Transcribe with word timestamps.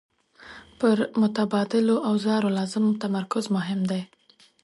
پر 0.79 0.97
متبادلو 1.21 1.95
اوزارو 2.09 2.49
لازم 2.57 2.85
تمرکز 3.03 3.45
مهم 3.55 3.81
دی. 3.91 4.01